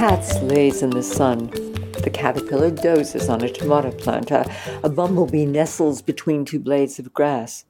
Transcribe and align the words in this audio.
cat 0.00 0.42
lays 0.42 0.80
in 0.82 0.88
the 0.88 1.02
sun. 1.02 1.48
The 2.04 2.10
caterpillar 2.10 2.70
dozes 2.70 3.28
on 3.28 3.44
a 3.44 3.50
tomato 3.50 3.90
plant. 3.90 4.30
A, 4.30 4.50
a 4.82 4.88
bumblebee 4.88 5.44
nestles 5.44 6.00
between 6.00 6.46
two 6.46 6.58
blades 6.58 6.98
of 6.98 7.12
grass. 7.12 7.66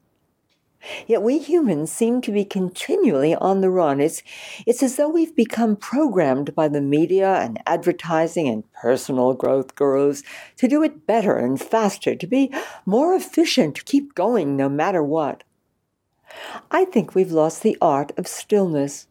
Yet 1.09 1.23
we 1.23 1.39
humans 1.39 1.91
seem 1.91 2.21
to 2.21 2.31
be 2.31 2.45
continually 2.45 3.35
on 3.35 3.63
the 3.63 3.69
run. 3.69 4.01
It's, 4.01 4.23
it's 4.65 4.81
as 4.81 4.95
though 4.95 5.09
we've 5.09 5.35
become 5.35 5.75
programmed 5.75 6.55
by 6.55 6.69
the 6.69 6.81
media 6.81 7.35
and 7.35 7.61
advertising 7.67 8.47
and 8.47 8.73
personal 8.75 9.35
growth 9.35 9.75
gurus 9.75 10.23
to 10.59 10.69
do 10.69 10.85
it 10.85 11.09
better 11.09 11.37
and 11.37 11.61
faster, 11.61 12.15
to 12.15 12.27
be 12.29 12.55
more 12.87 13.13
efficient, 13.13 13.75
to 13.75 13.83
keep 13.83 14.15
going 14.15 14.57
no 14.57 14.69
matter 14.69 15.03
what. 15.03 15.43
I 16.71 16.85
think 16.85 17.17
we've 17.17 17.33
lost 17.33 17.65
the 17.65 17.77
art 17.83 18.13
of 18.17 18.29
stillness. 18.29 19.09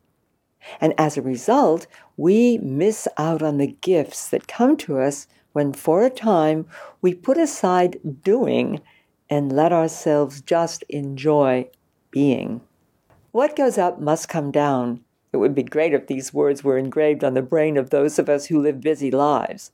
And 0.81 0.93
as 0.97 1.17
a 1.17 1.21
result, 1.21 1.87
we 2.18 2.57
miss 2.59 3.07
out 3.18 3.41
on 3.41 3.57
the 3.57 3.75
gifts 3.82 4.29
that 4.29 4.47
come 4.47 4.77
to 4.77 5.00
us 5.00 5.27
when, 5.54 5.73
for 5.73 6.05
a 6.05 6.10
time, 6.10 6.68
we 7.01 7.14
put 7.14 7.37
aside 7.37 8.00
doing 8.23 8.82
and 9.29 9.51
let 9.51 9.71
ourselves 9.71 10.41
just 10.41 10.83
enjoy 10.89 11.69
being. 12.11 12.61
What 13.32 13.55
goes 13.55 13.77
up 13.77 14.00
must 14.00 14.29
come 14.29 14.51
down. 14.51 15.01
It 15.32 15.37
would 15.37 15.54
be 15.54 15.63
great 15.63 15.93
if 15.93 16.07
these 16.07 16.33
words 16.33 16.63
were 16.63 16.77
engraved 16.77 17.24
on 17.24 17.36
the 17.36 17.41
brain 17.41 17.77
of 17.77 17.91
those 17.91 18.18
of 18.18 18.29
us 18.29 18.47
who 18.47 18.61
live 18.61 18.82
busy 18.82 19.11
lives. 19.11 19.71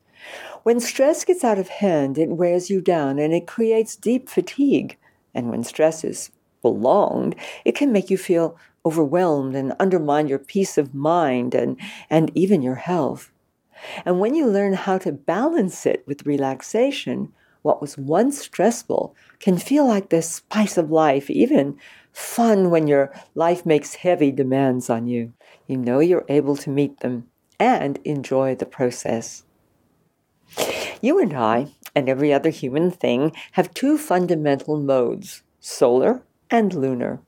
When 0.63 0.79
stress 0.79 1.23
gets 1.23 1.43
out 1.43 1.59
of 1.59 1.69
hand, 1.69 2.17
it 2.17 2.29
wears 2.29 2.69
you 2.69 2.81
down 2.81 3.19
and 3.19 3.33
it 3.33 3.47
creates 3.47 3.95
deep 3.95 4.27
fatigue. 4.27 4.97
And 5.33 5.49
when 5.49 5.63
stress 5.63 6.03
is 6.03 6.31
prolonged, 6.61 7.35
it 7.63 7.75
can 7.75 7.91
make 7.91 8.09
you 8.09 8.17
feel 8.17 8.57
overwhelmed 8.85 9.55
and 9.55 9.73
undermine 9.79 10.27
your 10.27 10.39
peace 10.39 10.77
of 10.77 10.93
mind 10.93 11.55
and, 11.55 11.79
and 12.09 12.31
even 12.35 12.61
your 12.61 12.75
health. 12.75 13.31
And 14.05 14.19
when 14.19 14.35
you 14.35 14.47
learn 14.47 14.73
how 14.73 14.97
to 14.99 15.11
balance 15.11 15.85
it 15.85 16.03
with 16.07 16.25
relaxation, 16.25 17.33
what 17.61 17.81
was 17.81 17.97
once 17.97 18.39
stressful 18.39 19.15
can 19.39 19.57
feel 19.57 19.87
like 19.87 20.09
the 20.09 20.21
spice 20.21 20.77
of 20.77 20.91
life, 20.91 21.29
even 21.29 21.77
fun 22.13 22.69
when 22.69 22.87
your 22.87 23.11
life 23.33 23.65
makes 23.65 23.95
heavy 23.95 24.31
demands 24.31 24.89
on 24.89 25.07
you. 25.07 25.33
You 25.67 25.77
know 25.77 25.99
you're 25.99 26.25
able 26.29 26.55
to 26.57 26.69
meet 26.69 26.99
them 26.99 27.27
and 27.59 27.99
enjoy 28.03 28.55
the 28.55 28.65
process. 28.65 29.43
You 31.01 31.19
and 31.19 31.33
I, 31.33 31.73
and 31.95 32.07
every 32.07 32.31
other 32.31 32.49
human 32.49 32.91
thing, 32.91 33.31
have 33.53 33.73
two 33.73 33.97
fundamental 33.97 34.77
modes 34.77 35.41
solar 35.59 36.21
and 36.51 36.73
lunar. 36.73 37.19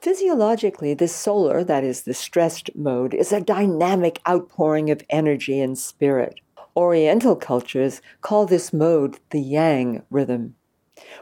Physiologically, 0.00 0.94
the 0.94 1.08
solar, 1.08 1.64
that 1.64 1.84
is 1.84 2.02
the 2.02 2.14
stressed 2.14 2.70
mode, 2.74 3.14
is 3.14 3.32
a 3.32 3.40
dynamic 3.40 4.20
outpouring 4.28 4.90
of 4.90 5.02
energy 5.08 5.60
and 5.60 5.78
spirit. 5.78 6.40
Oriental 6.76 7.36
cultures 7.36 8.02
call 8.20 8.46
this 8.46 8.72
mode 8.72 9.18
the 9.30 9.40
yang 9.40 10.02
rhythm. 10.10 10.56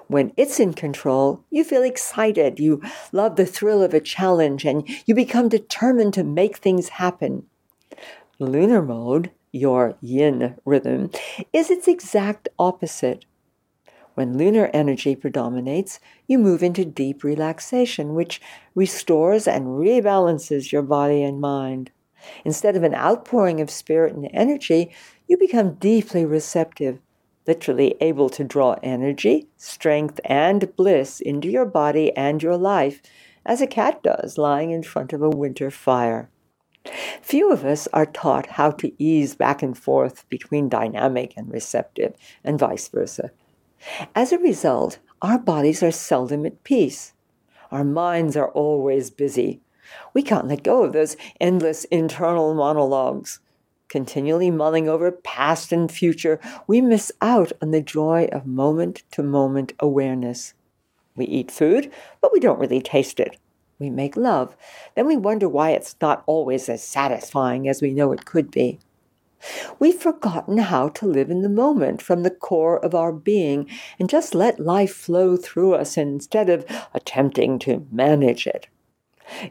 When 0.06 0.32
it's 0.36 0.60
in 0.60 0.74
control, 0.74 1.44
you 1.50 1.64
feel 1.64 1.82
excited, 1.82 2.58
you 2.58 2.82
love 3.12 3.36
the 3.36 3.46
thrill 3.46 3.82
of 3.82 3.94
a 3.94 4.00
challenge, 4.00 4.64
and 4.64 4.88
you 5.06 5.14
become 5.14 5.48
determined 5.48 6.14
to 6.14 6.24
make 6.24 6.58
things 6.58 6.90
happen. 6.90 7.46
Lunar 8.38 8.82
mode, 8.82 9.30
your 9.52 9.96
yin 10.00 10.56
rhythm, 10.64 11.10
is 11.52 11.70
its 11.70 11.86
exact 11.86 12.48
opposite. 12.58 13.24
When 14.14 14.36
lunar 14.36 14.70
energy 14.74 15.16
predominates, 15.16 15.98
you 16.26 16.38
move 16.38 16.62
into 16.62 16.84
deep 16.84 17.24
relaxation, 17.24 18.14
which 18.14 18.40
restores 18.74 19.48
and 19.48 19.78
rebalances 19.78 20.70
your 20.70 20.82
body 20.82 21.22
and 21.22 21.40
mind. 21.40 21.90
Instead 22.44 22.76
of 22.76 22.82
an 22.82 22.94
outpouring 22.94 23.60
of 23.60 23.70
spirit 23.70 24.14
and 24.14 24.28
energy, 24.32 24.92
you 25.26 25.38
become 25.38 25.74
deeply 25.74 26.24
receptive, 26.24 26.98
literally 27.46 27.96
able 28.00 28.28
to 28.28 28.44
draw 28.44 28.76
energy, 28.82 29.48
strength, 29.56 30.20
and 30.26 30.76
bliss 30.76 31.20
into 31.20 31.48
your 31.48 31.64
body 31.64 32.14
and 32.16 32.42
your 32.42 32.56
life, 32.56 33.00
as 33.44 33.60
a 33.60 33.66
cat 33.66 34.02
does 34.02 34.38
lying 34.38 34.70
in 34.70 34.82
front 34.82 35.12
of 35.12 35.22
a 35.22 35.30
winter 35.30 35.70
fire. 35.70 36.28
Few 37.22 37.52
of 37.52 37.64
us 37.64 37.88
are 37.92 38.06
taught 38.06 38.46
how 38.46 38.72
to 38.72 38.92
ease 39.02 39.34
back 39.34 39.62
and 39.62 39.76
forth 39.76 40.28
between 40.28 40.68
dynamic 40.68 41.32
and 41.36 41.50
receptive, 41.50 42.14
and 42.44 42.58
vice 42.58 42.88
versa. 42.88 43.30
As 44.14 44.32
a 44.32 44.38
result, 44.38 44.98
our 45.20 45.38
bodies 45.38 45.82
are 45.82 45.90
seldom 45.90 46.46
at 46.46 46.64
peace. 46.64 47.12
Our 47.70 47.84
minds 47.84 48.36
are 48.36 48.50
always 48.50 49.10
busy. 49.10 49.60
We 50.14 50.22
can't 50.22 50.48
let 50.48 50.62
go 50.62 50.84
of 50.84 50.92
those 50.92 51.16
endless 51.40 51.84
internal 51.84 52.54
monologues 52.54 53.40
continually 53.92 54.50
mulling 54.50 54.88
over 54.88 55.12
past 55.12 55.70
and 55.70 55.92
future, 55.92 56.40
we 56.66 56.80
miss 56.80 57.12
out 57.20 57.52
on 57.60 57.72
the 57.72 57.82
joy 57.82 58.26
of 58.32 58.46
moment 58.46 59.02
to 59.10 59.22
moment 59.22 59.74
awareness. 59.80 60.54
We 61.14 61.26
eat 61.26 61.50
food, 61.50 61.92
but 62.22 62.32
we 62.32 62.40
don't 62.40 62.58
really 62.58 62.80
taste 62.80 63.20
it. 63.20 63.36
We 63.78 63.90
make 63.90 64.16
love, 64.16 64.56
then 64.94 65.06
we 65.06 65.18
wonder 65.18 65.46
why 65.46 65.72
it's 65.72 65.94
not 66.00 66.22
always 66.24 66.70
as 66.70 66.82
satisfying 66.82 67.68
as 67.68 67.82
we 67.82 67.92
know 67.92 68.12
it 68.12 68.24
could 68.24 68.50
be. 68.50 68.78
We've 69.78 69.98
forgotten 69.98 70.58
how 70.58 70.88
to 70.90 71.06
live 71.06 71.30
in 71.30 71.42
the 71.42 71.48
moment 71.48 72.00
from 72.00 72.22
the 72.22 72.30
core 72.30 72.78
of 72.84 72.94
our 72.94 73.12
being 73.12 73.68
and 73.98 74.08
just 74.08 74.34
let 74.34 74.60
life 74.60 74.94
flow 74.94 75.36
through 75.36 75.74
us 75.74 75.96
instead 75.96 76.48
of 76.48 76.64
attempting 76.94 77.58
to 77.60 77.86
manage 77.90 78.46
it. 78.46 78.68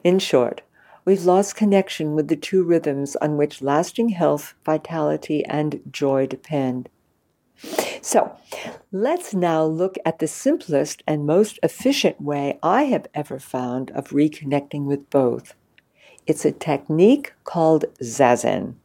In 0.04 0.20
short, 0.20 0.62
we've 1.06 1.26
lost 1.26 1.56
connection 1.56 2.16
with 2.16 2.28
the 2.28 2.36
two 2.36 2.64
rhythms 2.64 3.16
on 3.18 3.38
which 3.38 3.62
lasting 3.62 4.10
health, 4.10 4.54
vitality, 4.66 5.44
and 5.46 5.82
joy 5.92 6.28
depend. 6.28 6.90
So, 8.02 8.36
let's 8.92 9.34
now 9.34 9.64
look 9.64 9.98
at 10.04 10.20
the 10.20 10.28
simplest 10.28 11.04
and 11.06 11.26
most 11.26 11.60
efficient 11.62 12.20
way 12.20 12.58
I 12.64 12.84
have 12.84 13.08
ever 13.14 13.40
found 13.40 13.92
of 13.92 14.10
reconnecting 14.10 14.86
with 14.86 15.10
both. 15.12 15.54
It's 16.26 16.46
a 16.46 16.52
technique 16.52 17.34
called 17.44 17.86
Zazen. 18.02 18.76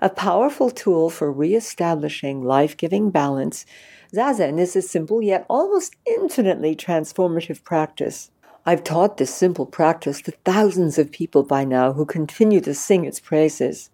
A 0.00 0.10
powerful 0.10 0.70
tool 0.70 1.10
for 1.10 1.32
reestablishing 1.32 2.42
life 2.42 2.76
giving 2.76 3.10
balance, 3.10 3.64
Zazen 4.12 4.60
is 4.60 4.76
a 4.76 4.82
simple 4.82 5.22
yet 5.22 5.44
almost 5.48 5.96
infinitely 6.06 6.76
transformative 6.76 7.64
practice. 7.64 8.30
I've 8.66 8.84
taught 8.84 9.16
this 9.16 9.34
simple 9.34 9.66
practice 9.66 10.22
to 10.22 10.32
thousands 10.44 10.98
of 10.98 11.10
people 11.10 11.42
by 11.42 11.64
now 11.64 11.92
who 11.92 12.06
continue 12.06 12.60
to 12.62 12.74
sing 12.74 13.04
its 13.04 13.20
praises. 13.20 13.90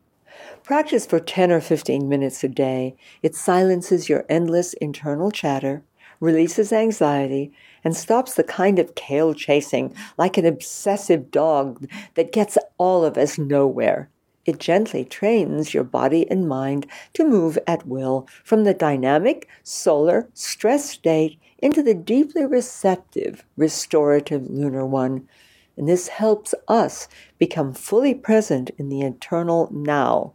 Practice 0.62 1.06
for 1.06 1.18
10 1.18 1.50
or 1.50 1.60
15 1.60 2.08
minutes 2.08 2.44
a 2.44 2.48
day. 2.48 2.94
It 3.22 3.34
silences 3.34 4.08
your 4.08 4.24
endless 4.28 4.74
internal 4.74 5.30
chatter, 5.30 5.82
releases 6.20 6.72
anxiety, 6.72 7.52
and 7.82 7.96
stops 7.96 8.34
the 8.34 8.44
kind 8.44 8.78
of 8.78 8.94
tail 8.94 9.34
chasing 9.34 9.94
like 10.18 10.36
an 10.36 10.46
obsessive 10.46 11.30
dog 11.30 11.88
that 12.14 12.32
gets 12.32 12.58
all 12.78 13.04
of 13.04 13.16
us 13.16 13.38
nowhere. 13.38 14.08
It 14.50 14.58
gently 14.58 15.04
trains 15.04 15.74
your 15.74 15.84
body 15.84 16.28
and 16.28 16.48
mind 16.48 16.88
to 17.12 17.24
move 17.24 17.56
at 17.68 17.86
will 17.86 18.26
from 18.42 18.64
the 18.64 18.74
dynamic, 18.74 19.48
solar, 19.62 20.28
stress 20.34 20.90
state 20.90 21.38
into 21.58 21.84
the 21.84 21.94
deeply 21.94 22.44
receptive, 22.44 23.44
restorative 23.56 24.50
lunar 24.50 24.84
one. 24.84 25.28
And 25.76 25.88
this 25.88 26.08
helps 26.08 26.52
us 26.66 27.06
become 27.38 27.72
fully 27.72 28.12
present 28.12 28.72
in 28.76 28.88
the 28.88 29.02
eternal 29.02 29.68
now. 29.70 30.32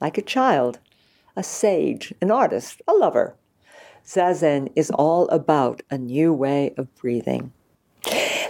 Like 0.00 0.16
a 0.16 0.22
child, 0.22 0.78
a 1.36 1.42
sage, 1.42 2.14
an 2.22 2.30
artist, 2.30 2.80
a 2.88 2.94
lover. 2.94 3.36
Zazen 4.02 4.72
is 4.74 4.90
all 4.90 5.28
about 5.28 5.82
a 5.90 5.98
new 5.98 6.32
way 6.32 6.72
of 6.78 6.94
breathing. 6.94 7.52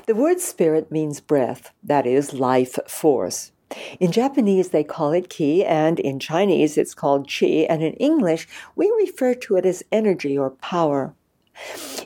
The 0.06 0.14
word 0.14 0.38
spirit 0.38 0.92
means 0.92 1.18
breath, 1.18 1.72
that 1.82 2.06
is, 2.06 2.32
life 2.32 2.78
force. 2.86 3.50
In 3.98 4.12
Japanese, 4.12 4.68
they 4.68 4.84
call 4.84 5.12
it 5.12 5.28
ki, 5.28 5.64
and 5.64 5.98
in 5.98 6.18
Chinese, 6.20 6.78
it's 6.78 6.94
called 6.94 7.26
qi, 7.26 7.66
and 7.68 7.82
in 7.82 7.94
English, 7.94 8.46
we 8.76 8.90
refer 8.96 9.34
to 9.34 9.56
it 9.56 9.66
as 9.66 9.82
energy 9.90 10.38
or 10.38 10.50
power. 10.50 11.14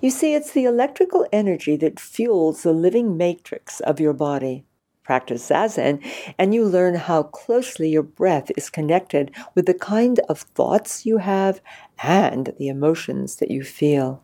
You 0.00 0.11
see, 0.11 0.35
it's 0.35 0.52
the 0.52 0.64
electrical 0.64 1.26
energy 1.32 1.76
that 1.76 2.00
fuels 2.00 2.62
the 2.62 2.73
living 2.73 3.17
matrix 3.17 3.81
of 3.81 4.00
your 4.00 4.12
body. 4.12 4.64
Practice 5.02 5.49
Zazen, 5.49 6.02
and 6.38 6.55
you 6.55 6.64
learn 6.64 6.94
how 6.94 7.25
closely 7.25 7.88
your 7.88 8.05
breath 8.05 8.50
is 8.56 8.70
connected 8.70 9.32
with 9.55 9.67
the 9.67 9.75
kind 9.75 10.20
of 10.29 10.40
thoughts 10.40 11.05
you 11.05 11.19
have 11.19 11.61
and 12.02 12.55
the 12.58 12.69
emotions 12.69 13.37
that 13.37 13.50
you 13.50 13.64
feel. 13.64 14.23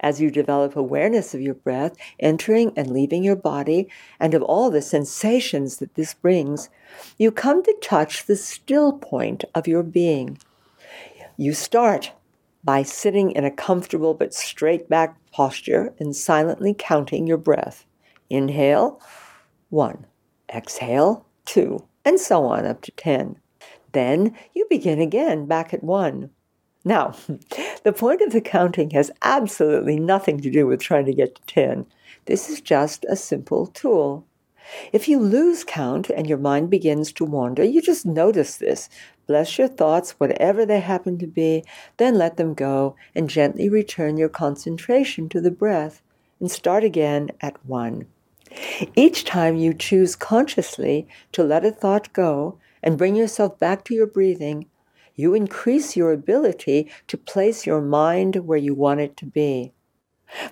As 0.00 0.20
you 0.20 0.30
develop 0.30 0.76
awareness 0.76 1.34
of 1.34 1.40
your 1.40 1.54
breath 1.54 1.96
entering 2.18 2.72
and 2.76 2.90
leaving 2.90 3.24
your 3.24 3.36
body 3.36 3.88
and 4.18 4.34
of 4.34 4.42
all 4.42 4.70
the 4.70 4.82
sensations 4.82 5.76
that 5.78 5.94
this 5.94 6.14
brings, 6.14 6.68
you 7.18 7.30
come 7.30 7.62
to 7.62 7.76
touch 7.82 8.26
the 8.26 8.36
still 8.36 8.92
point 8.92 9.44
of 9.54 9.68
your 9.68 9.82
being. 9.82 10.38
You 11.36 11.54
start 11.54 12.12
by 12.62 12.82
sitting 12.82 13.30
in 13.30 13.44
a 13.44 13.50
comfortable 13.50 14.14
but 14.14 14.34
straight 14.34 14.88
back 14.88 15.16
posture 15.32 15.94
and 15.98 16.14
silently 16.14 16.74
counting 16.78 17.26
your 17.26 17.38
breath. 17.38 17.86
Inhale, 18.28 19.00
one. 19.70 20.06
Exhale, 20.52 21.26
two. 21.44 21.86
And 22.04 22.20
so 22.20 22.44
on 22.44 22.66
up 22.66 22.82
to 22.82 22.90
ten. 22.92 23.36
Then 23.92 24.36
you 24.54 24.66
begin 24.68 25.00
again 25.00 25.46
back 25.46 25.72
at 25.72 25.82
one. 25.82 26.30
Now, 26.84 27.14
the 27.84 27.92
point 27.92 28.22
of 28.22 28.32
the 28.32 28.40
counting 28.40 28.90
has 28.90 29.10
absolutely 29.22 29.98
nothing 29.98 30.40
to 30.40 30.50
do 30.50 30.66
with 30.66 30.80
trying 30.80 31.06
to 31.06 31.12
get 31.12 31.34
to 31.34 31.42
10. 31.46 31.86
This 32.26 32.48
is 32.48 32.60
just 32.60 33.04
a 33.08 33.16
simple 33.16 33.66
tool. 33.66 34.26
If 34.92 35.08
you 35.08 35.18
lose 35.18 35.64
count 35.64 36.10
and 36.10 36.28
your 36.28 36.38
mind 36.38 36.70
begins 36.70 37.12
to 37.14 37.24
wander, 37.24 37.64
you 37.64 37.82
just 37.82 38.06
notice 38.06 38.56
this. 38.56 38.88
Bless 39.26 39.58
your 39.58 39.68
thoughts, 39.68 40.12
whatever 40.18 40.64
they 40.64 40.80
happen 40.80 41.18
to 41.18 41.26
be, 41.26 41.64
then 41.96 42.16
let 42.16 42.36
them 42.36 42.54
go 42.54 42.94
and 43.14 43.28
gently 43.28 43.68
return 43.68 44.16
your 44.16 44.28
concentration 44.28 45.28
to 45.30 45.40
the 45.40 45.50
breath 45.50 46.02
and 46.38 46.50
start 46.50 46.84
again 46.84 47.30
at 47.40 47.64
one. 47.66 48.06
Each 48.96 49.24
time 49.24 49.56
you 49.56 49.74
choose 49.74 50.16
consciously 50.16 51.06
to 51.32 51.42
let 51.42 51.64
a 51.64 51.70
thought 51.70 52.12
go 52.12 52.58
and 52.82 52.98
bring 52.98 53.14
yourself 53.14 53.58
back 53.58 53.84
to 53.84 53.94
your 53.94 54.06
breathing, 54.06 54.66
you 55.20 55.34
increase 55.34 55.96
your 55.96 56.12
ability 56.12 56.90
to 57.06 57.16
place 57.16 57.66
your 57.66 57.80
mind 57.80 58.36
where 58.36 58.58
you 58.58 58.74
want 58.74 59.00
it 59.00 59.16
to 59.18 59.26
be. 59.26 59.72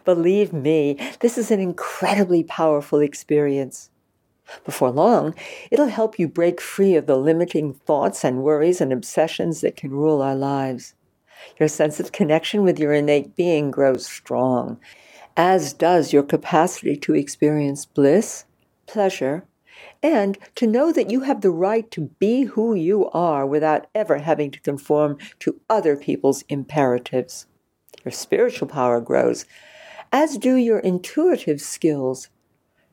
Believe 0.04 0.52
me, 0.52 0.98
this 1.20 1.38
is 1.38 1.50
an 1.50 1.60
incredibly 1.60 2.42
powerful 2.44 3.00
experience. 3.00 3.90
Before 4.64 4.90
long, 4.90 5.34
it'll 5.70 5.88
help 5.88 6.18
you 6.18 6.26
break 6.26 6.60
free 6.60 6.94
of 6.94 7.06
the 7.06 7.16
limiting 7.16 7.74
thoughts 7.74 8.24
and 8.24 8.42
worries 8.42 8.80
and 8.80 8.92
obsessions 8.92 9.60
that 9.60 9.76
can 9.76 9.90
rule 9.90 10.22
our 10.22 10.34
lives. 10.34 10.94
Your 11.60 11.68
sense 11.68 12.00
of 12.00 12.12
connection 12.12 12.62
with 12.62 12.78
your 12.78 12.92
innate 12.92 13.36
being 13.36 13.70
grows 13.70 14.06
strong, 14.06 14.80
as 15.36 15.72
does 15.72 16.12
your 16.12 16.22
capacity 16.22 16.96
to 16.96 17.14
experience 17.14 17.86
bliss, 17.86 18.44
pleasure, 18.86 19.44
and 20.02 20.38
to 20.54 20.66
know 20.66 20.92
that 20.92 21.10
you 21.10 21.20
have 21.22 21.40
the 21.40 21.50
right 21.50 21.90
to 21.90 22.02
be 22.18 22.44
who 22.44 22.74
you 22.74 23.08
are 23.10 23.46
without 23.46 23.86
ever 23.94 24.18
having 24.18 24.50
to 24.50 24.60
conform 24.60 25.18
to 25.40 25.60
other 25.68 25.96
people's 25.96 26.44
imperatives. 26.48 27.46
Your 28.04 28.12
spiritual 28.12 28.68
power 28.68 29.00
grows, 29.00 29.44
as 30.12 30.38
do 30.38 30.54
your 30.54 30.78
intuitive 30.78 31.60
skills. 31.60 32.28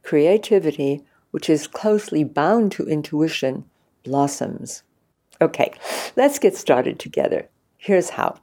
Creativity, 0.03 1.03
which 1.31 1.49
is 1.49 1.67
closely 1.67 2.23
bound 2.23 2.71
to 2.73 2.88
intuition, 2.88 3.65
blossoms. 4.03 4.83
Okay, 5.41 5.73
let's 6.15 6.39
get 6.39 6.55
started 6.55 6.99
together. 6.99 7.49
Here's 7.77 8.11
how. 8.11 8.39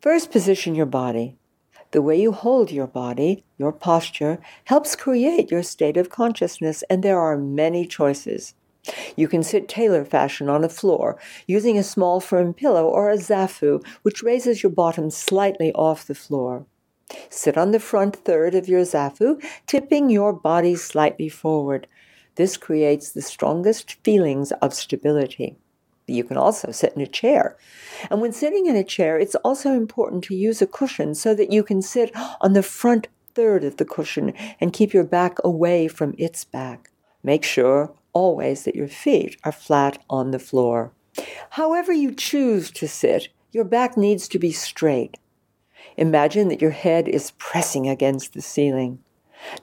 First, 0.00 0.30
position 0.30 0.74
your 0.74 0.86
body. 0.86 1.36
The 1.94 2.02
way 2.02 2.20
you 2.20 2.32
hold 2.32 2.72
your 2.72 2.88
body, 2.88 3.44
your 3.56 3.70
posture, 3.70 4.40
helps 4.64 4.96
create 4.96 5.52
your 5.52 5.62
state 5.62 5.96
of 5.96 6.10
consciousness, 6.10 6.82
and 6.90 7.04
there 7.04 7.20
are 7.20 7.38
many 7.38 7.86
choices. 7.86 8.54
You 9.14 9.28
can 9.28 9.44
sit 9.44 9.68
tailor 9.68 10.04
fashion 10.04 10.48
on 10.48 10.64
a 10.64 10.68
floor, 10.68 11.16
using 11.46 11.78
a 11.78 11.84
small 11.84 12.18
firm 12.18 12.52
pillow 12.52 12.88
or 12.88 13.10
a 13.10 13.16
zafu, 13.16 13.80
which 14.02 14.24
raises 14.24 14.60
your 14.60 14.72
bottom 14.72 15.08
slightly 15.08 15.72
off 15.74 16.08
the 16.08 16.16
floor. 16.16 16.66
Sit 17.30 17.56
on 17.56 17.70
the 17.70 17.78
front 17.78 18.16
third 18.16 18.56
of 18.56 18.66
your 18.66 18.82
zafu, 18.82 19.40
tipping 19.68 20.10
your 20.10 20.32
body 20.32 20.74
slightly 20.74 21.28
forward. 21.28 21.86
This 22.34 22.56
creates 22.56 23.12
the 23.12 23.22
strongest 23.22 23.98
feelings 24.02 24.50
of 24.60 24.74
stability. 24.74 25.58
You 26.06 26.24
can 26.24 26.36
also 26.36 26.70
sit 26.70 26.92
in 26.94 27.02
a 27.02 27.06
chair. 27.06 27.56
And 28.10 28.20
when 28.20 28.32
sitting 28.32 28.66
in 28.66 28.76
a 28.76 28.84
chair, 28.84 29.18
it's 29.18 29.34
also 29.36 29.72
important 29.72 30.24
to 30.24 30.34
use 30.34 30.60
a 30.60 30.66
cushion 30.66 31.14
so 31.14 31.34
that 31.34 31.50
you 31.50 31.62
can 31.62 31.80
sit 31.80 32.10
on 32.40 32.52
the 32.52 32.62
front 32.62 33.08
third 33.34 33.64
of 33.64 33.78
the 33.78 33.84
cushion 33.84 34.32
and 34.60 34.72
keep 34.72 34.92
your 34.92 35.04
back 35.04 35.38
away 35.42 35.88
from 35.88 36.14
its 36.18 36.44
back. 36.44 36.90
Make 37.22 37.44
sure 37.44 37.94
always 38.12 38.64
that 38.64 38.76
your 38.76 38.88
feet 38.88 39.36
are 39.44 39.52
flat 39.52 40.02
on 40.10 40.30
the 40.30 40.38
floor. 40.38 40.92
However 41.50 41.92
you 41.92 42.12
choose 42.14 42.70
to 42.72 42.88
sit, 42.88 43.28
your 43.52 43.64
back 43.64 43.96
needs 43.96 44.28
to 44.28 44.38
be 44.38 44.52
straight. 44.52 45.16
Imagine 45.96 46.48
that 46.48 46.60
your 46.60 46.72
head 46.72 47.08
is 47.08 47.32
pressing 47.38 47.88
against 47.88 48.34
the 48.34 48.42
ceiling. 48.42 48.98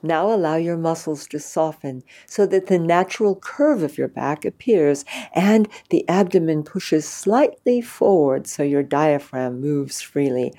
Now 0.02 0.32
allow 0.32 0.56
your 0.56 0.76
muscles 0.76 1.26
to 1.28 1.38
soften 1.38 2.02
so 2.26 2.46
that 2.46 2.66
the 2.66 2.78
natural 2.78 3.36
curve 3.36 3.82
of 3.82 3.98
your 3.98 4.08
back 4.08 4.44
appears 4.44 5.04
and 5.34 5.68
the 5.90 6.08
abdomen 6.08 6.62
pushes 6.62 7.08
slightly 7.08 7.80
forward 7.80 8.46
so 8.46 8.62
your 8.62 8.82
diaphragm 8.82 9.60
moves 9.60 10.00
freely, 10.00 10.52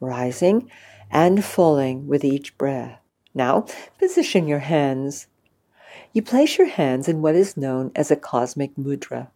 rising 0.00 0.70
and 1.10 1.44
falling 1.44 2.06
with 2.06 2.24
each 2.24 2.56
breath. 2.58 3.00
Now 3.34 3.66
position 3.98 4.48
your 4.48 4.60
hands. 4.60 5.26
You 6.12 6.22
place 6.22 6.58
your 6.58 6.68
hands 6.68 7.08
in 7.08 7.22
what 7.22 7.34
is 7.34 7.56
known 7.56 7.90
as 7.96 8.10
a 8.10 8.16
cosmic 8.16 8.76
mudra, 8.76 9.28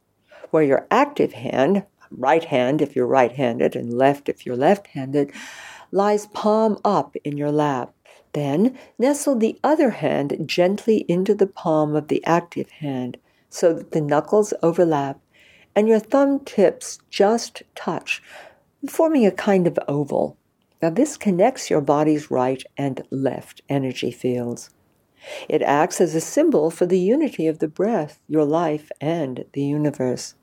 where 0.50 0.62
your 0.62 0.87
active 0.91 1.32
hand, 1.32 1.84
right 2.11 2.44
hand 2.44 2.81
if 2.81 2.94
you're 2.94 3.06
right 3.06 3.32
handed 3.32 3.75
and 3.75 3.93
left 3.93 4.29
if 4.29 4.46
you're 4.46 4.56
left 4.56 4.88
handed, 4.88 5.32
lies 5.91 6.26
palm 6.29 6.79
up 6.84 7.17
in 7.25 7.37
your 7.37 7.50
lap. 7.50 7.93
Then 8.33 8.79
nestle 8.99 9.37
the 9.37 9.59
other 9.65 9.91
hand 9.91 10.45
gently 10.47 11.05
into 11.09 11.35
the 11.35 11.47
palm 11.47 11.97
of 11.97 12.09
the 12.09 12.25
active 12.25 12.71
hand 12.71 13.19
so 13.51 13.73
that 13.73 13.93
the 13.93 14.01
knuckles 14.01 14.53
overlap 14.63 15.21
and 15.75 15.89
your 15.89 16.01
thumb 16.01 16.41
tips 16.41 16.99
just 17.11 17.63
touch, 17.75 18.23
forming 18.89 19.25
a 19.25 19.31
kind 19.31 19.67
of 19.67 19.79
oval. 19.87 20.37
Now, 20.83 20.91
this 20.91 21.17
connects 21.17 21.71
your 21.71 21.81
body's 21.81 22.31
right 22.31 22.63
and 22.77 23.03
left 23.11 23.63
energy 23.69 24.11
fields. 24.11 24.71
It 25.49 25.63
acts 25.63 26.01
as 26.01 26.15
a 26.15 26.21
symbol 26.21 26.71
for 26.71 26.87
the 26.87 26.99
unity 26.99 27.47
of 27.47 27.59
the 27.59 27.69
breath, 27.69 28.21
your 28.29 28.45
life, 28.45 28.91
and 29.01 29.45
the 29.53 29.63
universe. 29.63 30.35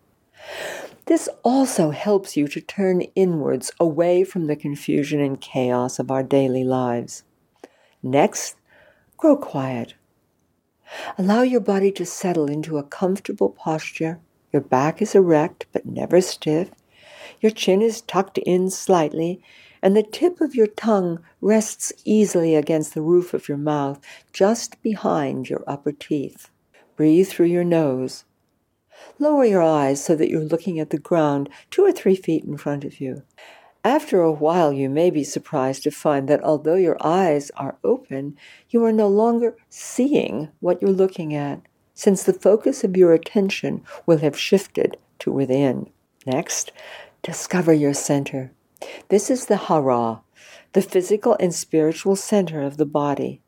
This 1.06 1.30
also 1.44 1.92
helps 1.92 2.36
you 2.36 2.48
to 2.48 2.60
turn 2.60 3.02
inwards 3.16 3.72
away 3.80 4.24
from 4.24 4.48
the 4.48 4.56
confusion 4.56 5.22
and 5.22 5.40
chaos 5.40 6.00
of 6.00 6.12
our 6.12 6.24
daily 6.24 6.64
lives. 6.64 7.24
Next, 8.06 8.56
grow 9.18 9.36
quiet. 9.36 9.96
Allow 11.18 11.42
your 11.42 11.60
body 11.60 11.92
to 11.94 12.06
settle 12.06 12.46
into 12.46 12.78
a 12.78 12.84
comfortable 12.84 13.50
posture. 13.50 14.20
Your 14.54 14.62
back 14.62 15.02
is 15.02 15.16
erect 15.16 15.66
but 15.74 15.88
never 15.88 16.22
stiff. 16.22 16.70
Your 17.42 17.50
chin 17.50 17.82
is 17.82 18.02
tucked 18.02 18.38
in 18.38 18.70
slightly, 18.70 19.42
and 19.82 19.98
the 19.98 20.04
tip 20.04 20.40
of 20.40 20.54
your 20.54 20.68
tongue 20.68 21.20
rests 21.42 21.92
easily 22.06 22.54
against 22.54 22.94
the 22.94 23.02
roof 23.02 23.34
of 23.34 23.50
your 23.50 23.58
mouth, 23.58 24.00
just 24.32 24.80
behind 24.84 25.50
your 25.50 25.64
upper 25.66 25.92
teeth. 25.92 26.52
Breathe 26.96 27.28
through 27.28 27.48
your 27.48 27.64
nose. 27.64 28.24
Lower 29.18 29.46
your 29.46 29.64
eyes 29.64 30.04
so 30.04 30.16
that 30.16 30.30
you're 30.30 30.42
looking 30.42 30.80
at 30.80 30.92
the 30.92 31.00
ground 31.00 31.50
two 31.72 31.84
or 31.84 31.92
three 31.92 32.16
feet 32.16 32.44
in 32.44 32.56
front 32.56 32.84
of 32.86 33.02
you. 33.02 33.24
After 33.86 34.20
a 34.20 34.32
while, 34.32 34.74
you 34.74 34.90
may 34.90 35.12
be 35.12 35.24
surprised 35.24 35.84
to 35.84 35.92
find 35.92 36.28
that 36.28 36.44
although 36.44 36.74
your 36.74 36.98
eyes 37.02 37.52
are 37.56 37.78
open, 37.84 38.36
you 38.68 38.84
are 38.84 38.92
no 38.92 39.08
longer 39.08 39.56
seeing 39.70 40.50
what 40.60 40.82
you're 40.82 40.90
looking 40.90 41.36
at, 41.36 41.62
since 41.94 42.24
the 42.24 42.34
focus 42.34 42.84
of 42.84 42.98
your 42.98 43.14
attention 43.14 43.84
will 44.08 44.18
have 44.18 44.36
shifted 44.36 44.98
to 45.20 45.32
within. 45.32 45.88
Next, 46.26 46.72
discover 47.22 47.74
your 47.74 47.94
center. 47.94 48.52
This 49.10 49.30
is 49.30 49.46
the 49.46 49.58
hara, 49.58 50.22
the 50.74 50.82
physical 50.82 51.38
and 51.40 51.54
spiritual 51.54 52.16
center 52.16 52.64
of 52.64 52.78
the 52.78 52.88
body. 52.88 53.40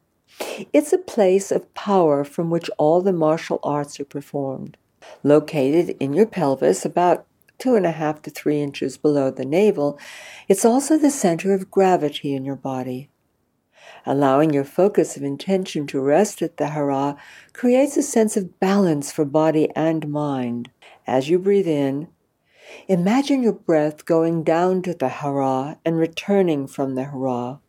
It's 0.72 0.94
a 0.94 1.00
place 1.00 1.52
of 1.52 1.74
power 1.74 2.24
from 2.24 2.52
which 2.52 2.70
all 2.78 3.02
the 3.02 3.12
martial 3.12 3.60
arts 3.64 4.00
are 4.00 4.06
performed. 4.06 4.78
Located 5.24 5.98
in 6.00 6.14
your 6.14 6.28
pelvis, 6.28 6.86
about 6.86 7.26
two 7.58 7.76
and 7.76 7.86
a 7.86 7.92
half 7.92 8.22
to 8.22 8.30
three 8.30 8.62
inches 8.62 8.98
below 8.98 9.32
the 9.32 9.46
navel, 9.46 10.00
it's 10.48 10.66
also 10.66 10.98
the 10.98 11.12
center 11.12 11.54
of 11.54 11.72
gravity 11.72 12.34
in 12.34 12.46
your 12.46 12.56
body. 12.56 13.10
Allowing 14.06 14.54
your 14.54 14.64
focus 14.64 15.18
of 15.18 15.24
intention 15.24 15.88
to 15.88 16.00
rest 16.00 16.42
at 16.42 16.58
the 16.58 16.68
hara 16.68 17.18
creates 17.54 17.98
a 17.98 18.04
sense 18.04 18.38
of 18.38 18.60
balance 18.60 19.12
for 19.12 19.26
body 19.26 19.70
and 19.76 20.10
mind. 20.10 20.70
As 21.06 21.30
you 21.30 21.40
breathe 21.40 21.68
in, 21.68 22.08
imagine 22.88 23.44
your 23.44 23.54
breath 23.54 24.06
going 24.06 24.44
down 24.44 24.82
to 24.84 24.94
the 24.94 25.10
hara 25.10 25.78
and 25.84 25.98
returning 25.98 26.68
from 26.68 26.96
the 26.96 27.06
hara. 27.06 27.60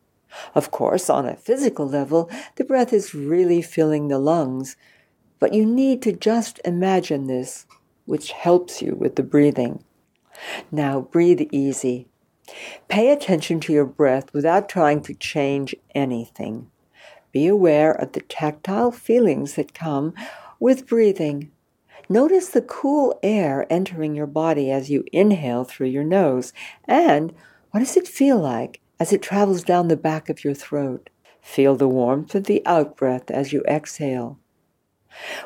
Of 0.55 0.71
course, 0.71 1.09
on 1.09 1.27
a 1.27 1.37
physical 1.37 1.89
level, 1.89 2.31
the 2.57 2.65
breath 2.65 2.93
is 2.93 3.15
really 3.15 3.63
filling 3.63 4.09
the 4.09 4.19
lungs, 4.19 4.77
but 5.39 5.55
you 5.55 5.65
need 5.65 6.03
to 6.03 6.13
just 6.13 6.61
imagine 6.65 7.27
this 7.27 7.67
which 8.09 8.33
helps 8.33 8.81
you 8.81 8.95
with 8.95 9.17
the 9.17 9.23
breathing. 9.23 9.85
Now 10.73 11.03
breathe 11.03 11.47
easy. 11.53 12.09
Pay 12.89 13.11
attention 13.11 13.61
to 13.61 13.73
your 13.75 13.85
breath 13.85 14.33
without 14.33 14.67
trying 14.67 15.03
to 15.03 15.15
change 15.15 15.75
anything. 15.95 16.71
Be 17.33 17.47
aware 17.47 17.93
of 17.93 18.13
the 18.13 18.23
tactile 18.23 18.91
feelings 18.91 19.57
that 19.57 19.75
come 19.75 20.15
with 20.59 20.87
breathing. 20.87 21.51
Notice 22.09 22.49
the 22.49 22.63
cool 22.63 23.19
air 23.23 23.67
entering 23.69 24.15
your 24.15 24.27
body 24.27 24.71
as 24.71 24.89
you 24.89 25.05
inhale 25.13 25.65
through 25.65 25.89
your 25.89 26.05
nose. 26.05 26.55
And 26.87 27.35
what 27.73 27.81
does 27.81 27.99
it 27.99 28.09
feel 28.09 28.39
like 28.39 28.81
as 28.99 29.13
it 29.13 29.21
travels 29.21 29.63
down 29.63 29.89
the 29.89 29.97
back 29.99 30.31
of 30.31 30.43
your 30.43 30.55
throat? 30.55 31.11
Feel 31.43 31.77
the 31.77 31.87
warmth 31.87 32.35
of 32.35 32.45
the 32.45 32.63
outbreath 32.65 33.31
as 33.31 33.53
you 33.53 33.63
exhale. 33.69 34.39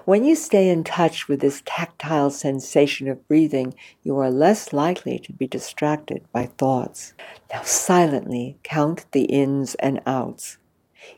When 0.05 0.25
you 0.25 0.35
stay 0.35 0.69
in 0.69 0.85
touch 0.85 1.29
with 1.29 1.41
this 1.41 1.63
tactile 1.65 2.31
sensation 2.31 3.09
of 3.09 3.27
breathing, 3.29 3.75
you 4.03 4.19
are 4.19 4.31
less 4.31 4.73
likely 4.73 5.19
to 5.21 5.33
be 5.33 5.47
distracted 5.47 6.25
by 6.33 6.47
thoughts. 6.47 7.15
Now 7.53 7.63
silently 7.63 8.59
count 8.63 9.07
the 9.13 9.25
ins 9.25 9.75
and 9.77 10.01
outs. 10.07 10.59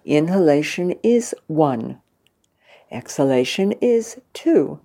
Inhalation 0.05 0.95
is 1.03 1.35
one. 1.47 2.01
Exhalation 2.91 3.73
is 3.81 4.21
two. 4.33 4.81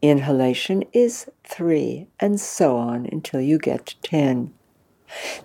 Inhalation 0.00 0.82
is 0.92 1.30
three, 1.44 2.08
and 2.18 2.40
so 2.40 2.76
on 2.76 3.06
until 3.10 3.40
you 3.40 3.58
get 3.58 3.86
to 3.86 4.00
ten. 4.00 4.52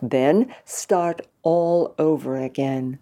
Then 0.01 0.53
start 0.65 1.21
all 1.43 1.93
over 1.99 2.37
again. 2.37 2.99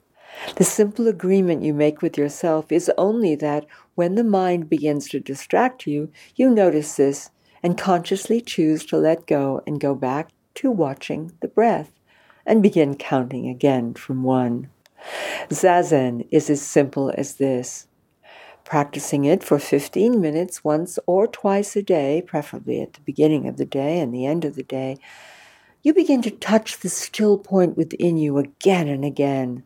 The 0.55 0.63
simple 0.63 1.07
agreement 1.07 1.63
you 1.63 1.73
make 1.73 2.01
with 2.01 2.17
yourself 2.17 2.71
is 2.71 2.91
only 2.97 3.35
that 3.35 3.65
when 3.95 4.15
the 4.15 4.23
mind 4.23 4.69
begins 4.69 5.09
to 5.09 5.19
distract 5.19 5.87
you, 5.87 6.11
you 6.35 6.49
notice 6.49 6.95
this 6.95 7.29
and 7.63 7.77
consciously 7.77 8.41
choose 8.41 8.85
to 8.85 8.97
let 8.97 9.27
go 9.27 9.61
and 9.65 9.79
go 9.79 9.95
back 9.95 10.29
to 10.55 10.71
watching 10.71 11.31
the 11.41 11.47
breath 11.47 11.91
and 12.45 12.61
begin 12.61 12.95
counting 12.95 13.49
again 13.49 13.93
from 13.93 14.23
one. 14.23 14.69
Zazen 15.49 16.27
is 16.31 16.49
as 16.49 16.61
simple 16.61 17.13
as 17.17 17.35
this. 17.35 17.87
Practicing 18.63 19.25
it 19.25 19.43
for 19.43 19.59
15 19.59 20.19
minutes 20.19 20.63
once 20.63 20.97
or 21.05 21.27
twice 21.27 21.75
a 21.75 21.83
day, 21.83 22.23
preferably 22.25 22.81
at 22.81 22.93
the 22.93 23.01
beginning 23.01 23.47
of 23.47 23.57
the 23.57 23.65
day 23.65 23.99
and 23.99 24.13
the 24.13 24.25
end 24.25 24.43
of 24.43 24.55
the 24.55 24.63
day, 24.63 24.97
you 25.83 25.93
begin 25.93 26.23
to 26.23 26.31
touch 26.31 26.79
the 26.79 26.89
still 26.89 27.37
point 27.37 27.77
within 27.77 28.17
you 28.17 28.39
again 28.39 28.87
and 28.87 29.05
again. 29.05 29.63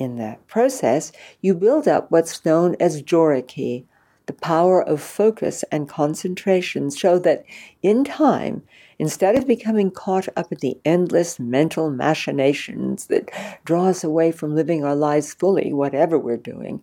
In 0.00 0.16
that 0.16 0.46
process, 0.46 1.12
you 1.42 1.54
build 1.54 1.86
up 1.86 2.10
what's 2.10 2.42
known 2.42 2.74
as 2.80 3.02
joriki. 3.02 3.84
The 4.24 4.32
power 4.32 4.82
of 4.82 5.02
focus 5.02 5.62
and 5.70 5.90
concentration 5.90 6.88
show 6.90 7.18
that 7.18 7.44
in 7.82 8.04
time, 8.04 8.62
instead 8.98 9.36
of 9.36 9.46
becoming 9.46 9.90
caught 9.90 10.26
up 10.38 10.50
in 10.52 10.58
the 10.62 10.78
endless 10.86 11.38
mental 11.38 11.90
machinations 11.90 13.08
that 13.08 13.30
draw 13.66 13.88
us 13.88 14.02
away 14.02 14.32
from 14.32 14.54
living 14.54 14.82
our 14.82 14.96
lives 14.96 15.34
fully, 15.34 15.70
whatever 15.70 16.18
we're 16.18 16.38
doing, 16.38 16.80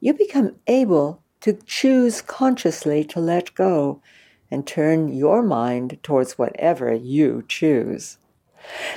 you 0.00 0.12
become 0.12 0.56
able 0.66 1.22
to 1.40 1.54
choose 1.64 2.20
consciously 2.20 3.02
to 3.04 3.20
let 3.20 3.54
go 3.54 4.02
and 4.50 4.66
turn 4.66 5.08
your 5.08 5.42
mind 5.42 5.98
towards 6.02 6.36
whatever 6.36 6.92
you 6.92 7.42
choose. 7.48 8.18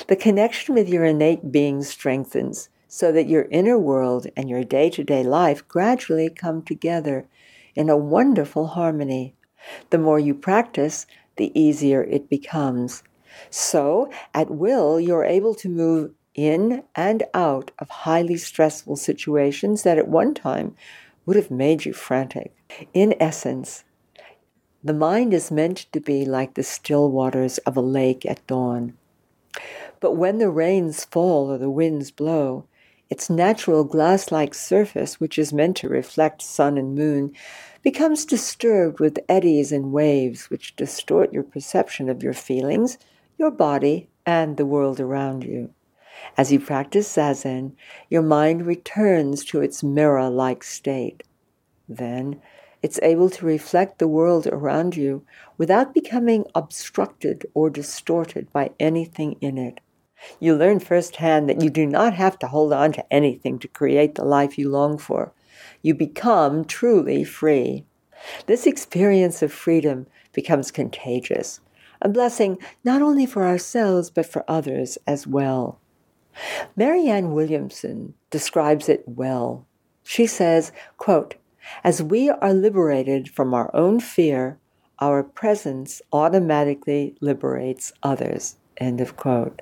The 0.10 0.18
connection 0.18 0.76
with 0.76 0.90
your 0.90 1.06
innate 1.06 1.50
being 1.50 1.82
strengthens 1.82 2.68
so 2.96 3.12
that 3.12 3.28
your 3.28 3.48
inner 3.50 3.76
world 3.76 4.28
and 4.38 4.48
your 4.48 4.64
day 4.64 4.88
to 4.88 5.04
day 5.04 5.24
life 5.24 5.68
gradually 5.68 6.30
come 6.30 6.62
together 6.62 7.26
in 7.74 7.90
a 7.90 7.98
wonderful 7.98 8.68
harmony. 8.68 9.34
The 9.90 9.98
more 9.98 10.20
you 10.20 10.36
practice, 10.36 11.08
the 11.38 11.52
easier 11.60 12.04
it 12.04 12.30
becomes. 12.30 13.02
So, 13.50 14.12
at 14.36 14.52
will, 14.52 15.00
you're 15.00 15.26
able 15.26 15.56
to 15.56 15.70
move 15.70 16.12
in 16.36 16.84
and 16.96 17.24
out 17.34 17.72
of 17.80 17.90
highly 17.90 18.38
stressful 18.38 18.98
situations 18.98 19.82
that 19.82 19.98
at 19.98 20.08
one 20.08 20.36
time 20.36 20.76
would 21.26 21.36
have 21.36 21.50
made 21.50 21.86
you 21.86 21.94
frantic. 21.94 22.56
In 22.94 23.16
essence, 23.20 23.86
the 24.84 24.94
mind 24.94 25.34
is 25.34 25.50
meant 25.50 25.88
to 25.94 26.00
be 26.00 26.26
like 26.26 26.54
the 26.54 26.62
still 26.62 27.10
waters 27.10 27.58
of 27.66 27.76
a 27.76 27.82
lake 27.82 28.24
at 28.24 28.46
dawn. 28.46 28.96
But 30.00 30.12
when 30.12 30.38
the 30.38 30.52
rains 30.52 31.06
fall 31.06 31.52
or 31.52 31.58
the 31.58 31.72
winds 31.72 32.12
blow, 32.12 32.68
its 33.14 33.30
natural 33.30 33.84
glass 33.84 34.32
like 34.32 34.56
surface, 34.56 35.20
which 35.20 35.38
is 35.38 35.54
meant 35.54 35.78
to 35.78 35.88
reflect 35.88 36.42
sun 36.42 36.80
and 36.80 36.96
moon, 36.96 37.32
becomes 37.84 38.26
disturbed 38.26 39.00
with 39.00 39.20
eddies 39.30 39.72
and 39.72 39.94
waves 39.94 40.50
which 40.50 40.76
distort 40.76 41.32
your 41.32 41.44
perception 41.44 42.10
of 42.10 42.24
your 42.24 42.34
feelings, 42.34 42.98
your 43.38 43.52
body, 43.52 44.10
and 44.26 44.58
the 44.58 44.66
world 44.66 45.00
around 45.00 45.44
you. 45.44 45.70
As 46.38 46.52
you 46.52 46.60
practice 46.60 47.16
Zazen, 47.16 47.74
your 48.10 48.24
mind 48.24 48.66
returns 48.66 49.46
to 49.46 49.62
its 49.62 49.84
mirror 49.84 50.28
like 50.28 50.64
state. 50.64 51.22
Then 51.88 52.42
it's 52.82 53.00
able 53.04 53.30
to 53.30 53.46
reflect 53.46 54.00
the 54.00 54.08
world 54.08 54.48
around 54.48 54.96
you 54.96 55.24
without 55.60 55.94
becoming 55.94 56.46
obstructed 56.56 57.46
or 57.54 57.70
distorted 57.70 58.52
by 58.52 58.72
anything 58.80 59.36
in 59.40 59.60
it. 59.60 59.82
You 60.40 60.56
learn 60.56 60.80
firsthand 60.80 61.50
that 61.50 61.62
you 61.62 61.70
do 61.70 61.86
not 61.86 62.14
have 62.14 62.38
to 62.40 62.48
hold 62.48 62.74
on 62.74 62.92
to 62.94 63.14
anything 63.14 63.60
to 63.60 63.68
create 63.68 64.16
the 64.16 64.26
life 64.26 64.58
you 64.58 64.70
long 64.70 64.98
for. 64.98 65.34
You 65.82 65.94
become 65.94 66.66
truly 66.66 67.24
free. 67.24 67.86
This 68.46 68.66
experience 68.66 69.42
of 69.42 69.52
freedom 69.52 70.08
becomes 70.32 70.72
contagious, 70.72 71.60
a 72.02 72.10
blessing 72.10 72.58
not 72.84 73.02
only 73.02 73.26
for 73.26 73.46
ourselves 73.46 74.10
but 74.10 74.26
for 74.26 74.46
others 74.48 74.98
as 75.06 75.28
well. 75.28 75.80
Marianne 76.76 77.34
Williamson 77.34 78.14
describes 78.30 78.90
it 78.90 79.04
well. 79.06 79.68
She 80.04 80.26
says, 80.26 80.72
quote, 80.98 81.36
As 81.84 82.02
we 82.02 82.30
are 82.30 82.54
liberated 82.54 83.30
from 83.30 83.54
our 83.54 83.74
own 83.76 84.00
fear, 84.00 84.58
our 85.00 85.24
presence 85.24 86.02
automatically 86.12 87.16
liberates 87.22 87.94
others. 88.02 88.58
End 88.78 89.02
of 89.02 89.16
quote. 89.16 89.62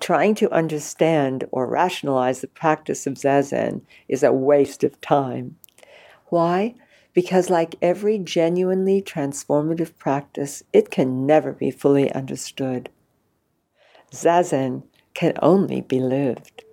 Trying 0.00 0.34
to 0.36 0.52
understand 0.52 1.44
or 1.50 1.66
rationalize 1.66 2.40
the 2.40 2.48
practice 2.48 3.06
of 3.06 3.14
Zazen 3.14 3.82
is 4.08 4.22
a 4.22 4.32
waste 4.32 4.84
of 4.84 5.00
time. 5.00 5.56
Why? 6.26 6.74
Because, 7.14 7.50
like 7.50 7.74
every 7.82 8.18
genuinely 8.18 9.02
transformative 9.02 9.96
practice, 9.98 10.62
it 10.72 10.90
can 10.90 11.26
never 11.26 11.52
be 11.52 11.70
fully 11.70 12.12
understood. 12.12 12.90
Zazen 14.12 14.84
can 15.14 15.34
only 15.42 15.80
be 15.80 15.98
lived. 15.98 16.64